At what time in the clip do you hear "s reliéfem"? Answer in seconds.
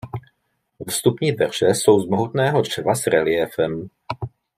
2.95-3.87